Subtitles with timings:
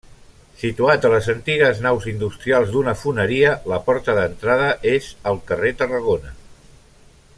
[0.59, 6.35] Situat a les antigues naus industrials d'una foneria, la porta d'entrada és al Carrer Tarragona.